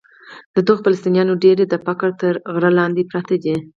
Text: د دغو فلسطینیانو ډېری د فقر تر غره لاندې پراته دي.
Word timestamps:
د 0.55 0.57
دغو 0.67 0.81
فلسطینیانو 0.85 1.39
ډېری 1.43 1.65
د 1.69 1.75
فقر 1.85 2.09
تر 2.21 2.33
غره 2.53 2.71
لاندې 2.79 3.07
پراته 3.09 3.35
دي. 3.43 3.55